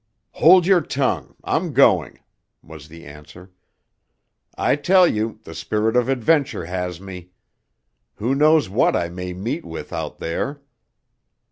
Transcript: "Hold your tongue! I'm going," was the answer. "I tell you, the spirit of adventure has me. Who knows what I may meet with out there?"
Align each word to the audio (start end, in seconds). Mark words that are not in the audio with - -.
"Hold 0.31 0.65
your 0.65 0.81
tongue! 0.81 1.35
I'm 1.43 1.73
going," 1.73 2.21
was 2.63 2.87
the 2.87 3.05
answer. 3.05 3.51
"I 4.57 4.75
tell 4.75 5.05
you, 5.07 5.39
the 5.43 5.53
spirit 5.53 5.95
of 5.95 6.09
adventure 6.09 6.65
has 6.65 6.99
me. 6.99 7.29
Who 8.15 8.33
knows 8.33 8.67
what 8.67 8.95
I 8.95 9.09
may 9.09 9.33
meet 9.33 9.63
with 9.63 9.93
out 9.93 10.17
there?" 10.17 10.61